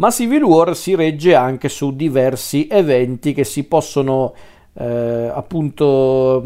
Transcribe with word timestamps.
ma 0.00 0.10
Civil 0.10 0.42
War 0.42 0.74
si 0.74 0.94
regge 0.94 1.34
anche 1.34 1.68
su 1.68 1.94
diversi 1.94 2.66
eventi 2.70 3.34
che 3.34 3.44
si 3.44 3.64
possono 3.64 4.32
eh, 4.72 5.30
appunto 5.32 6.42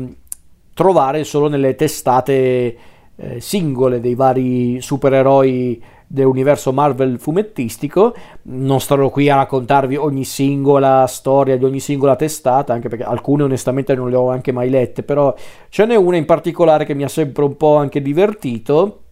trovare 0.74 1.22
solo 1.22 1.46
nelle 1.46 1.76
testate 1.76 2.76
eh, 3.14 3.40
singole 3.40 4.00
dei 4.00 4.16
vari 4.16 4.80
supereroi 4.80 5.80
dell'universo 6.04 6.72
Marvel 6.72 7.20
fumettistico. 7.20 8.12
Non 8.42 8.80
starò 8.80 9.08
qui 9.08 9.30
a 9.30 9.36
raccontarvi 9.36 9.94
ogni 9.94 10.24
singola 10.24 11.06
storia 11.06 11.56
di 11.56 11.64
ogni 11.64 11.80
singola 11.80 12.16
testata, 12.16 12.72
anche 12.72 12.88
perché 12.88 13.04
alcune 13.04 13.44
onestamente 13.44 13.94
non 13.94 14.10
le 14.10 14.16
ho 14.16 14.30
anche 14.30 14.50
mai 14.50 14.68
lette, 14.68 15.04
però 15.04 15.32
ce 15.68 15.86
n'è 15.86 15.94
una 15.94 16.16
in 16.16 16.24
particolare 16.24 16.84
che 16.84 16.94
mi 16.94 17.04
ha 17.04 17.08
sempre 17.08 17.44
un 17.44 17.56
po' 17.56 17.76
anche 17.76 18.02
divertito, 18.02 19.02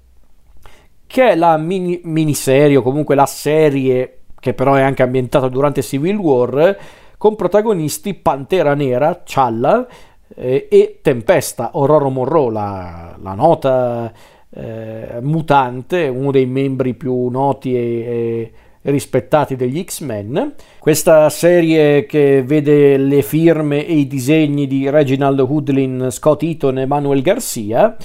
che 1.06 1.30
è 1.30 1.36
la 1.36 1.56
mini- 1.58 2.00
miniserie 2.02 2.78
o 2.78 2.82
comunque 2.82 3.14
la 3.14 3.26
serie 3.26 4.21
che 4.42 4.54
però 4.54 4.74
è 4.74 4.82
anche 4.82 5.04
ambientata 5.04 5.46
durante 5.46 5.82
Civil 5.82 6.16
War, 6.16 6.76
con 7.16 7.36
protagonisti 7.36 8.14
Pantera 8.14 8.74
Nera, 8.74 9.22
Challa, 9.24 9.86
eh, 10.34 10.66
e 10.68 10.98
Tempesta, 11.00 11.70
Aurora 11.72 12.08
Monroe, 12.08 12.50
la, 12.50 13.16
la 13.22 13.34
nota 13.34 14.12
eh, 14.50 15.18
mutante, 15.20 16.08
uno 16.08 16.32
dei 16.32 16.46
membri 16.46 16.94
più 16.94 17.28
noti 17.28 17.76
e, 17.76 18.52
e 18.82 18.90
rispettati 18.90 19.54
degli 19.54 19.80
X-Men. 19.84 20.54
Questa 20.80 21.30
serie 21.30 22.04
che 22.04 22.42
vede 22.44 22.96
le 22.96 23.22
firme 23.22 23.86
e 23.86 23.92
i 23.92 24.08
disegni 24.08 24.66
di 24.66 24.90
Reginald 24.90 25.38
Hoodlin, 25.38 26.08
Scott 26.10 26.42
Eaton 26.42 26.80
e 26.80 26.86
Manuel 26.86 27.22
Garcia. 27.22 27.96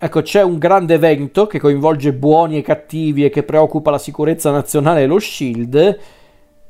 Ecco, 0.00 0.22
c'è 0.22 0.44
un 0.44 0.58
grande 0.58 0.94
evento 0.94 1.48
che 1.48 1.58
coinvolge 1.58 2.12
buoni 2.12 2.56
e 2.56 2.62
cattivi 2.62 3.24
e 3.24 3.30
che 3.30 3.42
preoccupa 3.42 3.90
la 3.90 3.98
sicurezza 3.98 4.52
nazionale 4.52 5.02
e 5.02 5.06
lo 5.06 5.18
Shield 5.18 5.98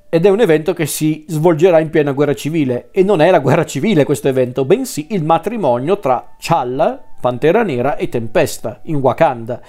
ed 0.08 0.24
è 0.24 0.30
un 0.30 0.40
evento 0.40 0.72
che 0.72 0.86
si 0.86 1.26
svolgerà 1.28 1.78
in 1.80 1.90
piena 1.90 2.12
guerra 2.12 2.32
civile 2.32 2.88
e 2.90 3.02
non 3.02 3.20
è 3.20 3.30
la 3.30 3.40
guerra 3.40 3.66
civile 3.66 4.04
questo 4.04 4.28
evento, 4.28 4.64
bensì 4.64 5.08
il 5.10 5.24
matrimonio 5.24 5.98
tra 5.98 6.36
Challa, 6.38 6.98
Pantera 7.20 7.62
Nera 7.62 7.96
e 7.96 8.08
Tempesta 8.08 8.80
in 8.84 8.96
Wakanda. 8.96 9.60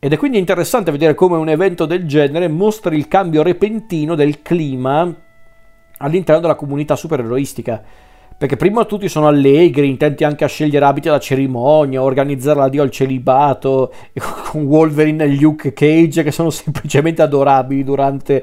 Ed 0.00 0.12
è 0.12 0.16
quindi 0.16 0.38
interessante 0.38 0.90
vedere 0.90 1.14
come 1.14 1.36
un 1.36 1.48
evento 1.48 1.86
del 1.86 2.04
genere 2.04 2.48
mostri 2.48 2.96
il 2.96 3.06
cambio 3.06 3.44
repentino 3.44 4.16
del 4.16 4.42
clima 4.42 5.14
all'interno 5.98 6.40
della 6.40 6.56
comunità 6.56 6.96
supereroistica. 6.96 8.08
Perché 8.40 8.56
prima 8.56 8.86
tutti 8.86 9.06
sono 9.10 9.26
allegri, 9.26 9.86
intenti 9.86 10.24
anche 10.24 10.44
a 10.44 10.48
scegliere 10.48 10.86
abiti 10.86 11.10
alla 11.10 11.18
cerimonia, 11.18 12.02
organizzare 12.02 12.58
l'addio 12.58 12.80
al 12.80 12.90
celibato, 12.90 13.92
con 14.48 14.62
Wolverine 14.62 15.24
e 15.24 15.34
Luke 15.34 15.74
Cage 15.74 16.22
che 16.22 16.30
sono 16.30 16.48
semplicemente 16.48 17.20
adorabili 17.20 17.84
durante 17.84 18.42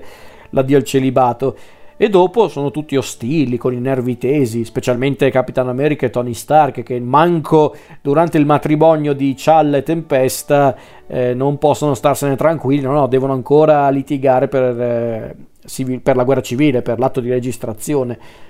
l'addio 0.52 0.78
al 0.78 0.84
celibato. 0.84 1.58
E 1.98 2.09
dopo 2.09 2.48
sono 2.48 2.70
tutti 2.70 2.95
ostili, 2.95 3.58
con 3.58 3.73
i 3.73 3.80
nervi 3.80 4.20
tesi, 4.20 4.66
specialmente 4.66 5.31
Capitan 5.31 5.68
America 5.68 6.06
e 6.06 6.12
Tony 6.12 6.36
Stark, 6.36 6.84
che 6.84 7.00
manco 7.00 7.75
durante 8.00 8.38
il 8.38 8.45
matrimonio 8.45 9.14
di 9.14 9.34
Challa 9.36 9.78
e 9.78 9.81
Tempesta 9.81 10.75
eh, 11.08 11.34
non 11.34 11.58
possono 11.58 11.95
starsene 11.95 12.36
tranquilli, 12.36 12.84
no, 12.84 12.92
no, 12.92 13.08
devono 13.08 13.34
ancora 13.34 13.90
litigare 13.90 14.48
per, 14.48 14.80
eh, 14.80 15.36
civil, 15.66 16.02
per 16.02 16.16
la 16.16 16.23
guerra 16.23 16.42
civile, 16.42 16.84
per 16.84 17.00
l'atto 17.00 17.20
di 17.20 17.31
registrazione. 17.31 18.45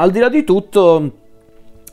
Al 0.00 0.10
di 0.10 0.18
là 0.18 0.30
di 0.30 0.44
tutto, 0.44 1.12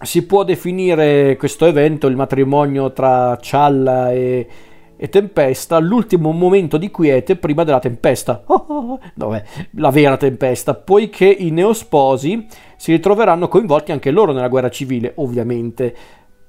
si 0.01 0.25
può 0.25 0.45
definire 0.45 1.35
questo 1.35 1.65
evento, 1.65 2.07
il 2.07 2.15
matrimonio 2.15 2.93
tra 2.93 3.37
Challa 3.41 4.13
e, 4.13 4.47
e 4.95 5.09
tempesta 5.09 5.77
l'ultimo 5.79 6.31
momento 6.31 6.77
di 6.77 6.89
quiete 6.89 7.35
prima 7.35 7.65
della 7.65 7.79
tempesta. 7.79 8.43
Oh, 8.47 8.65
oh, 8.65 9.41
la 9.71 9.89
vera 9.89 10.15
tempesta? 10.15 10.73
Poiché 10.73 11.25
i 11.25 11.51
neosposi 11.51 12.47
si 12.77 12.93
ritroveranno 12.93 13.49
coinvolti 13.49 13.91
anche 13.91 14.11
loro 14.11 14.31
nella 14.31 14.47
guerra 14.47 14.69
civile, 14.69 15.11
ovviamente. 15.17 15.93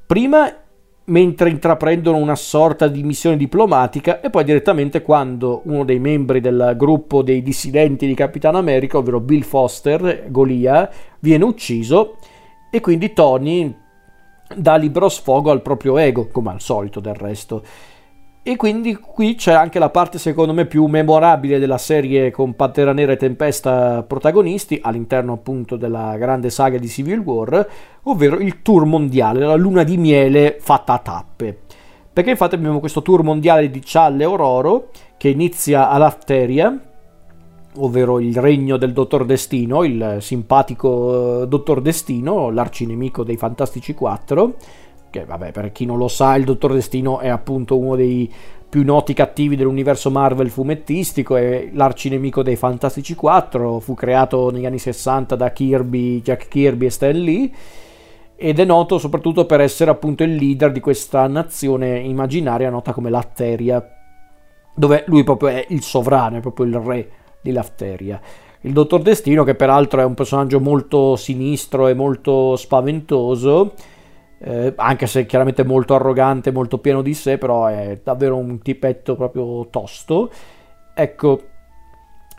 Prima 0.07 0.55
mentre 1.09 1.51
intraprendono 1.51 2.17
una 2.17 2.37
sorta 2.37 2.87
di 2.87 3.03
missione 3.03 3.37
diplomatica 3.37 4.21
e 4.21 4.31
poi 4.31 4.45
direttamente 4.45 5.03
quando 5.03 5.63
uno 5.65 5.85
dei 5.85 5.99
membri 5.99 6.41
del 6.41 6.75
gruppo 6.77 7.23
dei 7.23 7.43
dissidenti 7.43 8.07
di 8.07 8.15
Capitano 8.15 8.59
America, 8.59 8.99
ovvero 8.99 9.21
Bill 9.21 9.43
Foster, 9.43 10.27
Golia, 10.29 10.89
viene 11.21 11.45
ucciso 11.45 12.17
e 12.71 12.81
quindi 12.81 13.13
Tony 13.13 13.75
dà 14.55 14.77
libero 14.77 15.09
sfogo 15.09 15.51
al 15.51 15.63
proprio 15.63 15.99
ego, 15.99 16.29
come 16.29 16.51
al 16.51 16.61
solito 16.61 17.01
del 17.01 17.15
resto. 17.15 17.63
E 18.49 18.57
quindi 18.57 18.95
qui 18.95 19.35
c'è 19.35 19.53
anche 19.53 19.79
la 19.79 19.91
parte 19.91 20.17
secondo 20.19 20.55
me 20.55 20.65
più 20.65 20.87
memorabile 20.87 21.59
della 21.59 21.77
serie 21.77 22.31
con 22.31 22.57
Pantera 22.57 22.95
Nera 22.95 23.13
e 23.13 23.19
Tempesta 23.19 24.03
protagonisti 24.05 24.81
all'interno 24.83 25.35
appunto 25.35 25.77
della 25.77 26.17
grande 26.17 26.49
saga 26.49 26.79
di 26.79 26.89
Civil 26.89 27.19
War, 27.19 27.69
ovvero 28.05 28.39
il 28.39 28.63
tour 28.63 28.87
mondiale, 28.87 29.41
la 29.41 29.55
luna 29.55 29.83
di 29.83 29.99
miele 29.99 30.57
fatta 30.61 30.95
a 30.95 30.99
tappe. 30.99 31.59
Perché 32.11 32.31
infatti 32.31 32.55
abbiamo 32.55 32.81
questo 32.81 33.03
tour 33.03 33.23
mondiale 33.23 33.69
di 33.69 33.83
Cialle 33.83 34.25
Ororo 34.25 34.89
che 35.19 35.29
inizia 35.29 35.91
a 35.91 35.99
Latteria, 35.99 36.75
ovvero 37.77 38.19
il 38.19 38.35
regno 38.35 38.79
del 38.79 38.95
Dottor 38.95 39.27
Destino, 39.27 39.85
il 39.85 40.17
simpatico 40.21 41.43
eh, 41.43 41.49
Dottor 41.49 41.83
Destino, 41.83 42.49
l'arcinemico 42.49 43.25
dei 43.25 43.37
Fantastici 43.37 43.93
4 43.93 44.55
che 45.11 45.25
vabbè 45.25 45.53
per 45.53 45.73
chi 45.73 45.85
non 45.85 45.99
lo 45.99 46.09
sa 46.09 46.35
il 46.37 46.45
Dottor 46.45 46.75
Destino 46.75 47.19
è 47.19 47.29
appunto 47.29 47.79
uno 47.79 47.97
dei 47.97 48.31
più 48.69 48.85
noti 48.85 49.15
cattivi 49.15 49.57
dell'universo 49.57 50.11
Marvel 50.11 50.51
fumettistico, 50.51 51.37
è 51.37 51.71
l'arcinemico 51.73 52.43
dei 52.43 52.57
Fantastici 52.57 53.15
4, 53.15 53.81
fu 53.81 53.95
creato 53.95 54.51
negli 54.51 54.67
anni 54.67 54.79
60 54.79 55.37
da 55.37 55.53
Kirby, 55.53 56.21
Jack 56.21 56.49
Kirby 56.49 56.87
e 56.87 56.91
Stan 56.91 57.17
Lee 57.17 57.51
ed 58.37 58.61
è 58.61 58.65
noto 58.65 58.99
soprattutto 58.99 59.47
per 59.47 59.61
essere 59.61 59.91
appunto 59.91 60.23
il 60.23 60.35
leader 60.35 60.71
di 60.71 60.81
questa 60.81 61.27
nazione 61.27 61.99
immaginaria 61.99 62.71
nota 62.71 62.93
come 62.93 63.11
Latteria, 63.11 63.85
dove 64.75 65.05
lui 65.07 65.25
proprio 65.25 65.49
è 65.49 65.67
il 65.71 65.83
sovrano, 65.83 66.37
è 66.37 66.41
proprio 66.41 66.67
il 66.67 66.77
re 66.77 67.11
di 67.41 67.51
Latteria. 67.51 68.21
Il 68.61 68.73
Dottor 68.73 69.03
Destino, 69.03 69.45
che 69.45 69.55
peraltro 69.55 70.01
è 70.01 70.05
un 70.05 70.15
personaggio 70.15 70.61
molto 70.61 71.17
sinistro 71.17 71.89
e 71.89 71.95
molto 71.95 72.55
spaventoso, 72.55 73.73
eh, 74.41 74.73
anche 74.77 75.07
se 75.07 75.27
chiaramente 75.27 75.65
molto 75.65 75.95
arrogante, 75.95 76.53
molto 76.53 76.79
pieno 76.79 77.03
di 77.03 77.15
sé, 77.15 77.39
però 77.39 77.67
è 77.67 78.01
davvero 78.03 78.37
un 78.37 78.61
tipetto 78.61 79.17
proprio 79.17 79.67
tosto. 79.71 80.31
Ecco, 80.95 81.43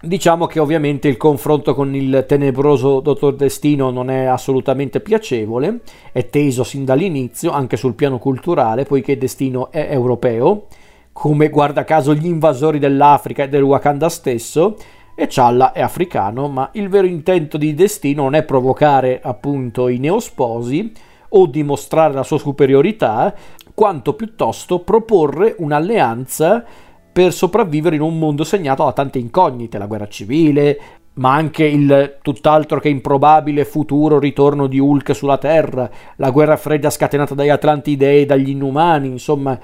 diciamo 0.01 0.45
che 0.45 0.59
ovviamente 0.59 1.07
il 1.07 1.17
confronto 1.17 1.73
con 1.73 1.93
il 1.95 2.25
tenebroso 2.27 2.99
Dottor 3.01 3.35
Destino 3.35 3.89
non 3.89 4.09
è 4.09 4.25
assolutamente 4.25 5.01
piacevole, 5.01 5.81
è 6.11 6.27
teso 6.27 6.63
sin 6.63 6.85
dall'inizio, 6.85 7.51
anche 7.51 7.77
sul 7.77 7.95
piano 7.95 8.17
culturale, 8.17 8.85
poiché 8.85 9.17
Destino 9.17 9.71
è 9.71 9.87
europeo, 9.91 10.67
come 11.11 11.49
guarda 11.49 11.83
caso 11.83 12.13
gli 12.13 12.27
invasori 12.27 12.79
dell'Africa 12.79 13.43
e 13.43 13.49
del 13.49 13.63
Wakanda 13.63 14.07
stesso, 14.07 14.77
e 15.16 15.27
Challa 15.29 15.73
è 15.73 15.81
africano, 15.81 16.47
ma 16.47 16.69
il 16.73 16.87
vero 16.87 17.05
intento 17.05 17.57
di 17.57 17.73
Destino 17.73 18.23
non 18.23 18.35
è 18.35 18.43
provocare 18.43 19.19
appunto 19.21 19.89
i 19.89 19.97
neosposi, 19.97 20.93
o 21.29 21.45
dimostrare 21.45 22.13
la 22.13 22.23
sua 22.23 22.38
superiorità, 22.38 23.34
quanto 23.73 24.13
piuttosto 24.13 24.79
proporre 24.79 25.56
un'alleanza 25.57 26.63
per 27.12 27.34
sopravvivere 27.34 27.95
in 27.95 28.01
un 28.01 28.17
mondo 28.17 28.44
segnato 28.44 28.84
da 28.84 28.94
tante 28.94 29.19
incognite, 29.19 29.78
la 29.78 29.88
guerra 29.88 30.07
civile, 30.07 30.79
ma 31.13 31.34
anche 31.34 31.66
il 31.66 32.17
tutt'altro 32.22 32.79
che 32.79 32.90
improbabile 32.90 33.66
futuro 33.66 34.19
ritorno 34.19 34.67
di 34.67 34.79
Hulk 34.79 35.13
sulla 35.13 35.38
Terra, 35.38 35.90
la 36.16 36.29
guerra 36.29 36.56
fredda 36.56 36.90
scatenata 36.90 37.35
dagli 37.35 37.50
Atlantidei 37.50 38.22
e 38.22 38.25
dagli 38.25 38.50
Inumani, 38.50 39.07
insomma. 39.07 39.59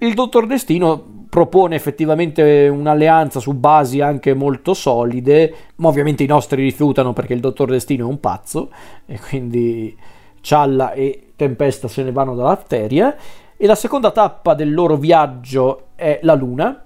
Il 0.00 0.14
Dottor 0.14 0.46
Destino 0.46 1.26
propone 1.28 1.74
effettivamente 1.74 2.68
un'alleanza 2.68 3.40
su 3.40 3.54
basi 3.54 4.00
anche 4.00 4.34
molto 4.34 4.74
solide, 4.74 5.54
ma 5.76 5.88
ovviamente 5.88 6.22
i 6.22 6.26
nostri 6.26 6.62
rifiutano 6.62 7.12
perché 7.12 7.34
il 7.34 7.40
Dottor 7.40 7.70
Destino 7.70 8.06
è 8.06 8.08
un 8.08 8.20
pazzo 8.20 8.70
e 9.06 9.18
quindi 9.18 9.96
Cialla 10.48 10.92
e 10.92 11.32
Tempesta 11.36 11.88
se 11.88 12.02
ne 12.02 12.10
vanno 12.10 12.34
dall'arteria. 12.34 13.14
E 13.54 13.66
la 13.66 13.74
seconda 13.74 14.12
tappa 14.12 14.54
del 14.54 14.72
loro 14.72 14.96
viaggio 14.96 15.88
è 15.94 16.20
la 16.22 16.32
Luna, 16.32 16.84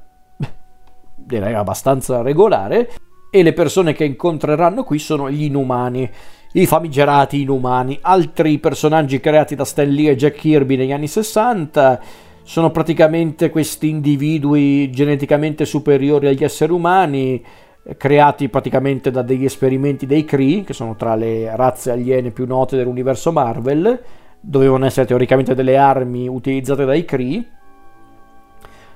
direi 1.14 1.54
abbastanza 1.54 2.22
regolare, 2.22 2.90
e 3.30 3.42
le 3.44 3.52
persone 3.52 3.92
che 3.92 4.04
incontreranno 4.04 4.82
qui 4.82 4.98
sono 4.98 5.30
gli 5.30 5.44
inumani, 5.44 6.10
i 6.54 6.66
famigerati 6.66 7.42
inumani, 7.42 7.96
altri 8.00 8.58
personaggi 8.58 9.20
creati 9.20 9.54
da 9.54 9.64
Stan 9.64 9.88
Lee 9.88 10.10
e 10.10 10.16
Jack 10.16 10.38
Kirby 10.38 10.74
negli 10.74 10.92
anni 10.92 11.06
60, 11.06 12.00
sono 12.42 12.72
praticamente 12.72 13.48
questi 13.50 13.88
individui 13.88 14.90
geneticamente 14.90 15.64
superiori 15.64 16.26
agli 16.26 16.42
esseri 16.42 16.72
umani, 16.72 17.40
creati 17.96 18.48
praticamente 18.48 19.10
da 19.10 19.22
degli 19.22 19.44
esperimenti 19.44 20.06
dei 20.06 20.24
Kree, 20.24 20.62
che 20.62 20.72
sono 20.72 20.94
tra 20.94 21.14
le 21.14 21.54
razze 21.56 21.90
aliene 21.90 22.30
più 22.30 22.46
note 22.46 22.76
dell'universo 22.76 23.32
Marvel, 23.32 24.00
dovevano 24.40 24.86
essere 24.86 25.06
teoricamente 25.06 25.54
delle 25.54 25.76
armi 25.76 26.28
utilizzate 26.28 26.84
dai 26.84 27.04
Kree. 27.04 27.44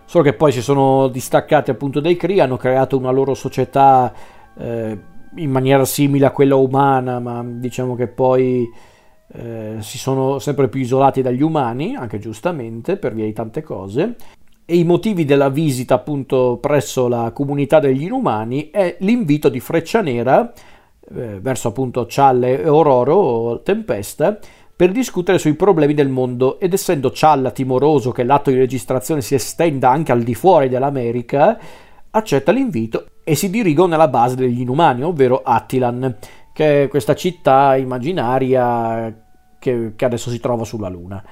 solo 0.05 0.23
che 0.23 0.35
poi 0.35 0.53
si 0.53 0.63
sono 0.63 1.09
distaccati 1.09 1.71
appunto 1.71 2.01
dai 2.01 2.17
Kree, 2.17 2.41
hanno 2.41 2.57
creato 2.57 2.97
una 2.97 3.11
loro 3.11 3.35
società 3.35 4.13
eh, 4.57 4.99
in 5.35 5.51
maniera 5.51 5.85
simile 5.85 6.27
a 6.27 6.31
quella 6.31 6.55
umana, 6.55 7.19
ma 7.19 7.45
diciamo 7.45 7.97
che 7.97 8.07
poi 8.07 8.65
eh, 9.33 9.77
si 9.81 9.99
sono 9.99 10.39
sempre 10.39 10.69
più 10.69 10.81
isolati 10.81 11.23
dagli 11.23 11.43
umani, 11.43 11.97
anche 11.97 12.19
giustamente 12.19 12.97
per 12.97 13.15
via 13.15 13.25
di 13.25 13.33
tante 13.33 13.63
cose. 13.63 14.15
E 14.69 14.77
i 14.77 14.83
motivi 14.83 15.25
della 15.25 15.49
visita 15.49 15.95
appunto 15.95 16.59
presso 16.61 17.07
la 17.07 17.31
comunità 17.33 17.79
degli 17.79 18.03
inumani 18.03 18.71
è 18.71 18.97
l'invito 18.99 19.49
di 19.49 19.61
Freccia 19.61 20.01
Nera 20.01 20.53
eh, 21.15 21.39
verso 21.41 21.69
appunto 21.69 22.07
Cialle 22.07 22.61
e 22.61 22.69
Ororo, 22.69 23.63
Tempesta, 23.63 24.37
per 24.75 24.91
discutere 24.91 25.39
sui 25.39 25.55
problemi 25.55 25.95
del 25.95 26.09
mondo 26.09 26.59
ed 26.59 26.73
essendo 26.73 27.13
Cialla 27.13 27.53
timoroso 27.53 28.11
che 28.11 28.25
l'atto 28.25 28.51
di 28.51 28.57
registrazione 28.57 29.21
si 29.21 29.37
estenda 29.37 29.91
anche 29.91 30.11
al 30.11 30.23
di 30.23 30.35
fuori 30.35 30.69
dell'America, 30.69 31.57
accetta 32.11 32.51
l'invito 32.51 33.07
e 33.23 33.37
si 33.37 33.51
dirigono 33.51 33.91
nella 33.91 34.09
base 34.09 34.35
degli 34.35 34.63
inumani, 34.63 35.05
ovvero 35.05 35.43
Attilan, 35.45 36.17
che 36.53 36.83
è 36.83 36.89
questa 36.89 37.15
città 37.15 37.77
immaginaria 37.77 39.15
che, 39.61 39.93
che 39.95 40.05
adesso 40.05 40.29
si 40.29 40.41
trova 40.41 40.65
sulla 40.65 40.89
Luna. 40.89 41.23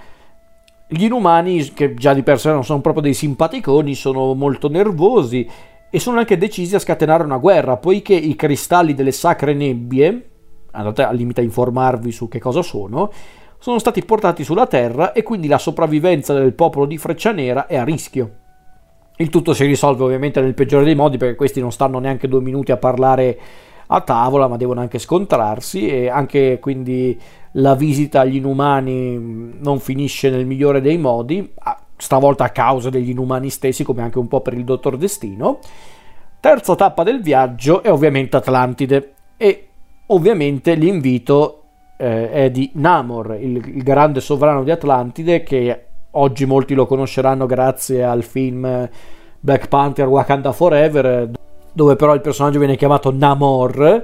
Gli 0.87 1.05
inumani, 1.05 1.73
che 1.73 1.95
già 1.95 2.13
di 2.13 2.23
per 2.23 2.39
sé 2.39 2.51
non 2.51 2.65
sono 2.65 2.81
proprio 2.81 3.03
dei 3.03 3.15
simpaticoni, 3.15 3.95
sono 3.95 4.35
molto 4.35 4.69
nervosi 4.69 5.49
e 5.91 5.99
sono 5.99 6.19
anche 6.19 6.37
decisi 6.37 6.75
a 6.75 6.79
scatenare 6.79 7.25
una 7.25 7.39
guerra, 7.39 7.79
poiché 7.79 8.15
i 8.15 8.37
cristalli 8.37 8.95
delle 8.95 9.13
sacre 9.13 9.55
nebbie, 9.55 10.31
andate 10.73 11.03
al 11.03 11.17
limite 11.17 11.41
a 11.41 11.45
informarvi 11.45 12.13
su 12.13 12.29
che 12.29 12.39
cosa 12.39 12.63
sono, 12.63 13.11
sono 13.59 13.79
stati 13.79 14.05
portati 14.05 14.45
sulla 14.45 14.67
Terra 14.67 15.13
e 15.13 15.23
quindi 15.23 15.47
la 15.49 15.57
sopravvivenza 15.57 16.35
del 16.35 16.53
popolo 16.53 16.85
di 16.85 16.99
Freccia 16.99 17.33
Nera 17.33 17.67
è 17.67 17.77
a 17.77 17.85
rischio. 17.85 18.31
Il 19.17 19.31
tutto 19.31 19.55
si 19.55 19.65
risolve 19.65 20.05
ovviamente 20.05 20.41
nel 20.43 20.53
peggiore 20.53 20.85
dei 20.85 20.95
modi 20.95 21.17
perché 21.17 21.37
questi 21.37 21.61
non 21.61 21.73
stanno 21.73 21.99
neanche 21.99 22.29
due 22.29 22.43
minuti 22.43 22.73
a 22.73 22.77
parlare 22.77 23.39
a 23.97 24.01
tavola 24.01 24.49
ma 24.49 24.57
devono 24.57 24.81
anche 24.81 24.99
scontrarsi 24.99 25.89
e 25.89 26.09
anche 26.09 26.59
quindi 26.61 27.19
la 27.53 27.75
visita 27.75 28.21
agli 28.21 28.37
inumani 28.37 29.55
non 29.61 29.79
finisce 29.79 30.31
nel 30.31 30.47
migliore 30.47 30.81
dei 30.81 30.99
modi, 30.99 31.53
stavolta 31.97 32.45
a 32.45 32.51
causa 32.51 32.91
degli 32.91 33.11
inumani 33.11 33.51
stessi 33.51 33.85
come 33.85 34.03
anche 34.03 34.19
un 34.19 34.29
po' 34.29 34.41
per 34.41 34.55
il 34.55 34.65
dottor 34.65 34.97
Destino. 34.97 35.59
Terza 36.41 36.75
tappa 36.75 37.03
del 37.05 37.23
viaggio 37.23 37.83
è 37.83 37.91
ovviamente 37.91 38.37
Atlantide 38.37 39.13
e 39.37 39.69
ovviamente 40.07 40.75
l'invito 40.75 41.63
eh, 41.97 42.31
è 42.31 42.51
di 42.51 42.71
Namor, 42.75 43.37
il, 43.41 43.57
il, 43.57 43.83
grande 43.83 44.21
sovrano 44.21 44.63
di 44.63 44.71
Atlantide, 44.71 45.43
che 45.43 45.85
oggi 46.11 46.45
molti 46.45 46.75
lo 46.75 46.87
conosceranno 46.87 47.47
grazie 47.47 48.05
al 48.05 48.23
film 48.25 48.89
Black 49.41 49.69
Panther 49.69 50.07
Wakanda 50.07 50.53
Forever, 50.53 51.31
dove 51.75 51.97
però 51.97 52.15
il 52.15 52.21
personaggio 52.23 52.59
viene 52.59 52.77
chiamato 52.77 53.13
Namor. 53.13 54.03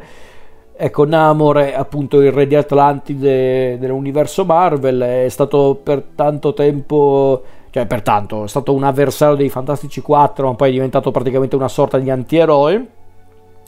Ecco, 0.76 1.04
Namor 1.06 1.56
è 1.58 1.74
appunto 1.74 2.20
il 2.20 2.32
re 2.32 2.46
di 2.46 2.56
Atlantide 2.56 3.78
dell'universo 3.78 4.44
Marvel, 4.44 5.00
è 5.00 5.28
stato 5.28 5.78
per 5.82 6.02
tanto 6.14 6.52
tempo, 6.52 7.42
cioè 7.70 7.86
per 7.86 8.02
tanto, 8.02 8.44
è 8.44 8.48
stato 8.48 8.74
un 8.74 8.82
avversario 8.82 9.36
dei 9.36 9.48
Fantastici 9.48 10.00
4, 10.00 10.46
ma 10.46 10.54
poi 10.54 10.68
è 10.70 10.72
diventato 10.72 11.10
praticamente 11.10 11.54
una 11.54 11.68
sorta 11.68 11.98
di 11.98 12.10
antieroe 12.10 12.86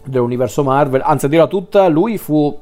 dell'universo 0.04 0.64
Marvel. 0.64 1.02
Anzi, 1.04 1.26
a 1.26 1.28
dirla 1.28 1.46
tutta, 1.46 1.86
lui 1.86 2.18
fu 2.18 2.58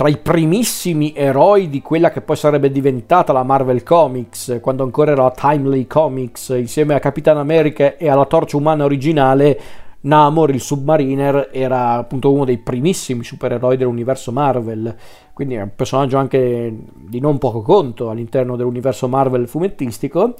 tra 0.00 0.08
i 0.08 0.16
primissimi 0.16 1.12
eroi 1.14 1.68
di 1.68 1.82
quella 1.82 2.10
che 2.10 2.22
poi 2.22 2.34
sarebbe 2.34 2.70
diventata 2.70 3.34
la 3.34 3.42
Marvel 3.42 3.82
Comics, 3.82 4.58
quando 4.62 4.82
ancora 4.82 5.10
era 5.10 5.24
la 5.24 5.30
Timely 5.30 5.86
Comics, 5.86 6.54
insieme 6.56 6.94
a 6.94 6.98
Capitan 6.98 7.36
America 7.36 7.98
e 7.98 8.08
alla 8.08 8.24
Torcia 8.24 8.56
Umana 8.56 8.84
originale, 8.84 9.60
Namor, 10.00 10.48
il 10.52 10.60
Submariner, 10.62 11.50
era 11.52 11.96
appunto 11.96 12.32
uno 12.32 12.46
dei 12.46 12.56
primissimi 12.56 13.22
supereroi 13.22 13.76
dell'universo 13.76 14.32
Marvel, 14.32 14.96
quindi 15.34 15.56
è 15.56 15.60
un 15.60 15.72
personaggio 15.76 16.16
anche 16.16 16.74
di 16.94 17.20
non 17.20 17.36
poco 17.36 17.60
conto 17.60 18.08
all'interno 18.08 18.56
dell'universo 18.56 19.06
Marvel 19.06 19.48
fumettistico. 19.48 20.34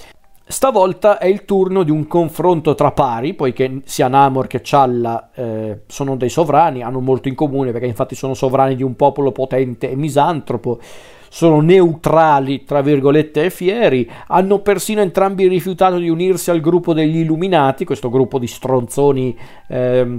Stavolta 0.51 1.19
è 1.19 1.27
il 1.27 1.45
turno 1.45 1.85
di 1.85 1.93
un 1.93 2.09
confronto 2.09 2.75
tra 2.75 2.91
pari, 2.91 3.35
poiché 3.35 3.83
sia 3.85 4.09
Namor 4.09 4.49
che 4.49 4.59
Challa 4.65 5.31
eh, 5.33 5.83
sono 5.87 6.17
dei 6.17 6.29
sovrani, 6.29 6.83
hanno 6.83 6.99
molto 6.99 7.29
in 7.29 7.37
comune 7.37 7.71
perché 7.71 7.87
infatti 7.87 8.17
sono 8.17 8.35
sovrani 8.35 8.75
di 8.75 8.83
un 8.83 8.97
popolo 8.97 9.31
potente 9.31 9.89
e 9.89 9.95
misantropo, 9.95 10.81
sono 11.29 11.61
neutrali, 11.61 12.65
tra 12.65 12.81
virgolette, 12.83 13.45
e 13.45 13.51
fieri, 13.51 14.11
hanno 14.27 14.59
persino 14.59 15.01
entrambi 15.01 15.47
rifiutato 15.47 15.99
di 15.99 16.09
unirsi 16.09 16.51
al 16.51 16.61
gruppo 16.61 16.95
degli 16.95 17.19
Illuminati, 17.19 17.85
questo 17.85 18.11
gruppo 18.11 18.41
di 18.41 18.49
stronzoni 18.49 19.39
eh, 19.69 20.19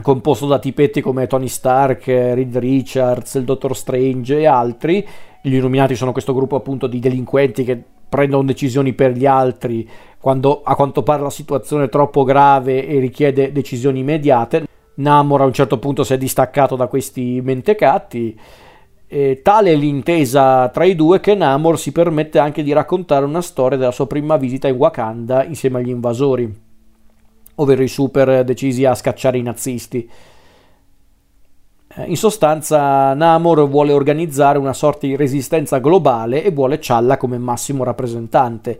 composto 0.00 0.46
da 0.46 0.58
tipetti 0.58 1.02
come 1.02 1.26
Tony 1.26 1.48
Stark, 1.48 2.06
Reed 2.06 2.56
Richards, 2.56 3.34
il 3.34 3.44
Dottor 3.44 3.76
Strange 3.76 4.38
e 4.38 4.46
altri. 4.46 5.06
Gli 5.42 5.56
Illuminati 5.56 5.96
sono 5.96 6.12
questo 6.12 6.32
gruppo 6.32 6.56
appunto 6.56 6.86
di 6.86 6.98
delinquenti 6.98 7.62
che 7.62 7.82
prendono 8.14 8.44
decisioni 8.44 8.92
per 8.92 9.10
gli 9.10 9.26
altri 9.26 9.88
quando 10.20 10.62
a 10.62 10.76
quanto 10.76 11.02
pare 11.02 11.20
la 11.20 11.30
situazione 11.30 11.84
è 11.84 11.88
troppo 11.88 12.22
grave 12.22 12.86
e 12.86 13.00
richiede 13.00 13.50
decisioni 13.50 13.98
immediate. 13.98 14.66
Namor 14.94 15.40
a 15.40 15.44
un 15.44 15.52
certo 15.52 15.80
punto 15.80 16.04
si 16.04 16.14
è 16.14 16.16
distaccato 16.16 16.76
da 16.76 16.86
questi 16.86 17.40
mentecatti. 17.42 18.38
E 19.08 19.40
tale 19.42 19.72
è 19.72 19.74
l'intesa 19.74 20.68
tra 20.68 20.84
i 20.84 20.94
due 20.94 21.18
che 21.18 21.34
Namor 21.34 21.76
si 21.76 21.90
permette 21.90 22.38
anche 22.38 22.62
di 22.62 22.72
raccontare 22.72 23.24
una 23.24 23.42
storia 23.42 23.76
della 23.76 23.90
sua 23.90 24.06
prima 24.06 24.36
visita 24.36 24.68
in 24.68 24.76
Wakanda 24.76 25.44
insieme 25.44 25.80
agli 25.80 25.90
invasori, 25.90 26.50
ovvero 27.56 27.82
i 27.82 27.88
super 27.88 28.44
decisi 28.44 28.84
a 28.84 28.94
scacciare 28.94 29.38
i 29.38 29.42
nazisti. 29.42 30.08
Eh, 31.96 32.04
in 32.06 32.16
sostanza 32.16 33.14
Namor 33.14 33.68
vuole 33.68 33.92
organizzare 33.92 34.58
una 34.58 34.72
sorta 34.72 35.06
di 35.06 35.16
resistenza 35.16 35.78
globale 35.78 36.42
e 36.42 36.50
vuole 36.50 36.78
Challa 36.80 37.16
come 37.16 37.38
massimo 37.38 37.84
rappresentante. 37.84 38.78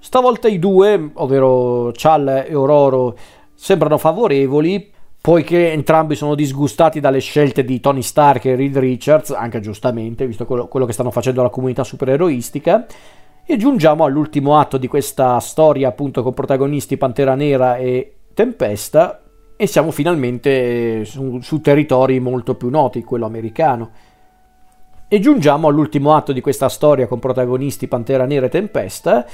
Stavolta 0.00 0.48
i 0.48 0.58
due, 0.58 1.10
ovvero 1.14 1.92
Challa 1.94 2.44
e 2.44 2.54
Ororo, 2.54 3.16
sembrano 3.54 3.98
favorevoli, 3.98 4.90
poiché 5.20 5.70
entrambi 5.70 6.16
sono 6.16 6.34
disgustati 6.34 6.98
dalle 6.98 7.20
scelte 7.20 7.64
di 7.64 7.78
Tony 7.78 8.02
Stark 8.02 8.46
e 8.46 8.56
Reed 8.56 8.78
Richards, 8.78 9.30
anche 9.30 9.60
giustamente, 9.60 10.26
visto 10.26 10.44
quello, 10.44 10.66
quello 10.66 10.86
che 10.86 10.92
stanno 10.92 11.12
facendo 11.12 11.42
la 11.42 11.50
comunità 11.50 11.84
supereroistica. 11.84 12.86
E 13.44 13.56
giungiamo 13.56 14.04
all'ultimo 14.04 14.58
atto 14.58 14.78
di 14.78 14.88
questa 14.88 15.38
storia, 15.38 15.88
appunto, 15.88 16.22
con 16.22 16.32
protagonisti 16.32 16.96
Pantera 16.96 17.34
Nera 17.34 17.76
e 17.76 18.14
Tempesta, 18.34 19.21
e 19.62 19.68
siamo 19.68 19.92
finalmente 19.92 21.04
su, 21.04 21.38
su 21.40 21.60
territori 21.60 22.18
molto 22.18 22.56
più 22.56 22.68
noti, 22.68 23.04
quello 23.04 23.26
americano. 23.26 23.90
E 25.06 25.20
giungiamo 25.20 25.68
all'ultimo 25.68 26.16
atto 26.16 26.32
di 26.32 26.40
questa 26.40 26.68
storia 26.68 27.06
con 27.06 27.20
protagonisti 27.20 27.86
Pantera 27.86 28.24
Nera 28.24 28.46
e 28.46 28.48
Tempesta, 28.48 29.24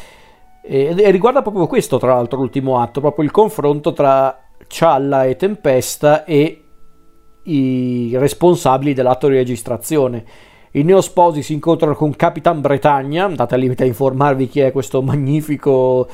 e, 0.60 0.94
e 0.94 1.10
riguarda 1.10 1.40
proprio 1.40 1.66
questo, 1.66 1.96
tra 1.96 2.12
l'altro, 2.12 2.40
l'ultimo 2.40 2.78
atto, 2.78 3.00
proprio 3.00 3.24
il 3.24 3.30
confronto 3.30 3.94
tra 3.94 4.38
Cialla 4.66 5.24
e 5.24 5.36
Tempesta 5.36 6.26
e 6.26 6.62
i 7.44 8.14
responsabili 8.18 8.92
dell'atto 8.92 9.28
di 9.28 9.36
registrazione. 9.36 10.24
I 10.72 10.82
neosposi 10.82 11.42
si 11.42 11.54
incontrano 11.54 11.94
con 11.94 12.14
Capitan 12.14 12.60
Bretagna, 12.60 13.24
andate 13.24 13.54
al 13.54 13.60
limite 13.60 13.84
a 13.84 13.86
informarvi 13.86 14.46
chi 14.46 14.60
è 14.60 14.72
questo 14.72 15.00
magnifico 15.00 16.06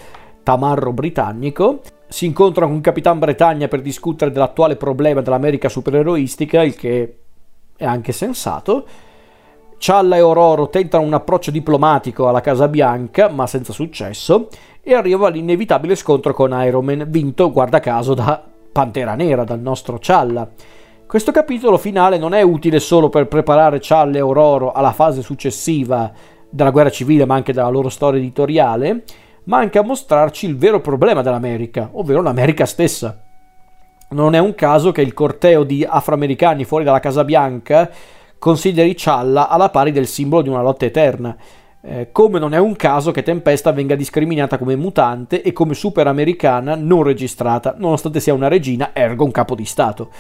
tamarro 0.45 0.93
britannico, 0.93 1.81
si 2.15 2.27
incontrano 2.27 2.71
con 2.71 2.81
Capitan 2.81 3.19
Bretagna 3.19 3.67
per 3.67 3.83
discutere 3.83 4.31
dell'attuale 4.31 4.77
problema 4.77 5.21
dell'America 5.21 5.69
supereroistica, 5.69 6.63
il 6.63 6.77
che 6.77 7.17
è 7.77 7.85
anche 7.85 8.13
sensato. 8.13 8.87
Challa 9.79 10.15
e 10.15 10.21
Ororo 10.21 10.69
tentano 10.69 11.03
un 11.03 11.13
approccio 11.13 11.51
diplomatico 11.51 12.29
alla 12.29 12.41
Casa 12.41 12.69
Bianca, 12.69 13.29
ma 13.31 13.49
senza 13.49 13.73
successo, 13.73 14.47
e 14.81 14.95
arriva 14.95 15.29
l'inevitabile 15.29 15.97
scontro 15.97 16.33
con 16.33 16.57
Iron 16.65 16.85
Man, 16.85 17.05
vinto, 17.09 17.51
guarda 17.51 17.81
caso, 17.81 18.15
da 18.15 18.41
Pantera 18.71 19.17
Nera, 19.17 19.43
dal 19.43 19.59
nostro 19.59 19.99
Challa. 20.01 20.49
Questo 21.09 21.33
capitolo 21.33 21.79
finale 21.79 22.17
non 22.17 22.33
è 22.33 22.43
utile 22.43 22.79
solo 22.79 23.09
per 23.09 23.27
preparare 23.27 23.81
Challa 23.83 24.19
e 24.19 24.21
Ororo 24.21 24.71
alla 24.71 24.93
fase 24.93 25.21
successiva 25.21 26.13
della 26.49 26.71
guerra 26.71 26.91
civile, 26.91 27.25
ma 27.25 27.35
anche 27.35 27.53
della 27.53 27.71
loro 27.71 27.89
storia 27.89 28.21
editoriale, 28.21 29.03
ma 29.45 29.59
anche 29.59 29.79
a 29.79 29.83
mostrarci 29.83 30.47
il 30.47 30.57
vero 30.57 30.81
problema 30.81 31.23
dell'America, 31.23 31.91
ovvero 31.93 32.23
l'America 32.23 32.67
stessa. 32.67 33.21
Non 34.11 34.35
è 34.35 34.39
un 34.39 34.55
caso 34.55 34.93
che 34.93 35.03
il 35.03 35.15
corteo 35.15 35.65
di 35.65 35.85
afroamericani 35.85 36.65
fuori 36.65 36.85
dalla 36.85 37.01
Casa 37.01 37.25
Bianca 37.25 37.91
consideri 38.39 38.95
Challa 38.97 39.49
alla 39.49 39.71
pari 39.71 39.91
del 39.91 40.07
simbolo 40.07 40.43
di 40.43 40.49
una 40.49 40.63
lotta 40.63 40.85
eterna. 40.85 41.37
Eh, 41.81 42.09
come 42.13 42.39
non 42.39 42.55
è 42.55 42.59
un 42.59 42.77
caso 42.77 43.11
che 43.11 43.23
Tempesta 43.23 43.73
venga 43.73 43.95
discriminata 43.95 44.57
come 44.57 44.77
mutante 44.77 45.43
e 45.43 45.53
come 45.53 45.75
superamericana 45.75 46.75
non 46.75 47.03
registrata, 47.03 47.75
nonostante 47.77 48.21
sia 48.21 48.33
una 48.33 48.49
regina, 48.49 48.91
ergo 48.93 49.25
un 49.25 49.31
capo 49.31 49.55
di 49.55 49.65
Stato. 49.65 50.11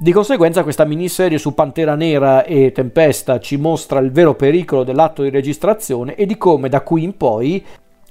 Di 0.00 0.12
conseguenza 0.12 0.62
questa 0.62 0.84
miniserie 0.84 1.38
su 1.38 1.54
Pantera 1.54 1.96
Nera 1.96 2.44
e 2.44 2.70
Tempesta 2.70 3.40
ci 3.40 3.56
mostra 3.56 3.98
il 3.98 4.12
vero 4.12 4.34
pericolo 4.34 4.84
dell'atto 4.84 5.22
di 5.22 5.30
registrazione 5.30 6.14
e 6.14 6.24
di 6.24 6.38
come 6.38 6.68
da 6.68 6.82
qui 6.82 7.02
in 7.02 7.16
poi 7.16 7.64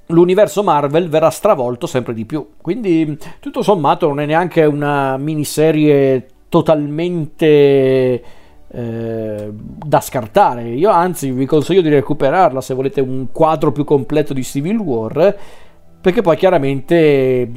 l'universo 0.08 0.64
Marvel 0.64 1.10
verrà 1.10 1.30
stravolto 1.30 1.88
sempre 1.88 2.14
di 2.14 2.26
più. 2.26 2.50
Quindi, 2.62 3.18
tutto 3.40 3.62
sommato, 3.62 4.08
non 4.08 4.20
è 4.20 4.26
neanche 4.26 4.64
una 4.66 5.18
miniserie 5.18 6.28
totalmente 6.50 8.24
eh, 8.70 9.50
da 9.52 10.02
scartare. 10.02 10.64
Io 10.70 10.90
anzi 10.90 11.32
vi 11.32 11.46
consiglio 11.46 11.82
di 11.82 11.90
recuperarla 11.90 12.62
se 12.62 12.74
volete 12.74 13.02
un 13.02 13.28
quadro 13.32 13.72
più 13.72 13.84
completo 13.84 14.34
di 14.34 14.44
Civil 14.44 14.78
War, 14.78 15.38
perché 16.00 16.22
poi 16.22 16.38
chiaramente 16.38 17.50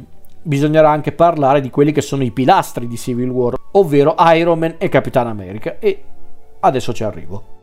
bisognerà 0.43 0.89
anche 0.89 1.11
parlare 1.11 1.61
di 1.61 1.69
quelli 1.69 1.91
che 1.91 2.01
sono 2.01 2.23
i 2.23 2.31
pilastri 2.31 2.87
di 2.87 2.97
Civil 2.97 3.29
War, 3.29 3.55
ovvero 3.73 4.15
Iron 4.35 4.59
Man 4.59 4.75
e 4.77 4.89
Capitan 4.89 5.27
America. 5.27 5.77
E 5.79 6.03
adesso 6.59 6.93
ci 6.93 7.03
arrivo. 7.03 7.59